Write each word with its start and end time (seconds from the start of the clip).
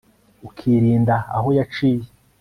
Ukirinda 0.47 1.15
aho 1.37 1.47
yaciye 1.57 2.07